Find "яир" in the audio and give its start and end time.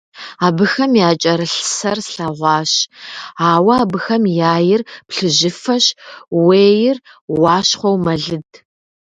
4.55-4.81